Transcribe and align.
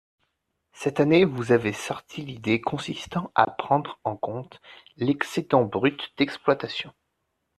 Cette 0.73 0.99
année, 0.99 1.25
vous 1.25 1.51
avez 1.51 1.73
sorti 1.73 2.23
l’idée 2.23 2.59
consistant 2.59 3.31
à 3.35 3.45
prendre 3.45 3.99
en 4.03 4.17
compte 4.17 4.59
l’excédent 4.97 5.61
brut 5.63 6.11
d’exploitation. 6.17 6.91